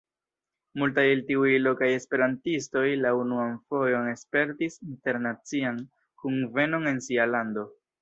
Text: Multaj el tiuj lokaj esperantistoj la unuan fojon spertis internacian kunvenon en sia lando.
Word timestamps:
Multaj 0.83 1.03
el 1.15 1.19
tiuj 1.27 1.51
lokaj 1.65 1.89
esperantistoj 1.97 2.85
la 3.03 3.13
unuan 3.19 3.55
fojon 3.75 4.11
spertis 4.25 4.81
internacian 4.95 5.81
kunvenon 6.25 6.95
en 6.97 7.03
sia 7.11 7.33
lando. 7.37 7.73